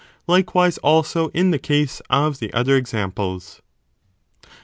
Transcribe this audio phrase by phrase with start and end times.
[0.25, 3.61] Likewise also in the case of the 25 other examples.